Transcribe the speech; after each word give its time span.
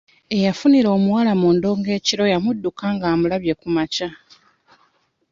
Eyafunira 0.35 0.87
omuwala 0.97 1.31
mu 1.41 1.49
ndongo 1.55 1.89
ekiro 1.97 2.23
yamudduka 2.33 2.83
ng'amulabye 2.95 3.53
ku 3.61 3.67
makya. 3.75 4.09